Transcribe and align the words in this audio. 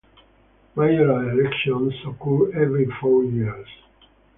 Mayoral 0.75 1.29
elections 1.29 1.93
occur 2.07 2.59
every 2.59 2.87
four 2.99 3.23
years. 3.23 3.67